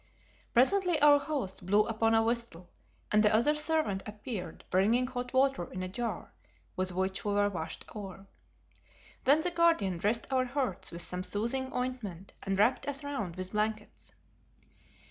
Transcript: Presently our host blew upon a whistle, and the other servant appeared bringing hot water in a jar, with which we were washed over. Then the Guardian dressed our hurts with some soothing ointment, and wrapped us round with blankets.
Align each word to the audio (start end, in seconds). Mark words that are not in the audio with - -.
Presently 0.55 0.99
our 0.99 1.19
host 1.19 1.63
blew 1.63 1.83
upon 1.85 2.15
a 2.15 2.23
whistle, 2.23 2.71
and 3.11 3.21
the 3.21 3.31
other 3.31 3.53
servant 3.53 4.01
appeared 4.07 4.63
bringing 4.71 5.05
hot 5.05 5.31
water 5.31 5.71
in 5.71 5.83
a 5.83 5.87
jar, 5.87 6.33
with 6.75 6.91
which 6.91 7.23
we 7.23 7.33
were 7.33 7.51
washed 7.51 7.85
over. 7.93 8.25
Then 9.25 9.41
the 9.41 9.51
Guardian 9.51 9.97
dressed 9.99 10.25
our 10.31 10.45
hurts 10.45 10.91
with 10.91 11.03
some 11.03 11.21
soothing 11.21 11.71
ointment, 11.71 12.33
and 12.41 12.57
wrapped 12.57 12.87
us 12.87 13.03
round 13.03 13.35
with 13.35 13.51
blankets. 13.51 14.11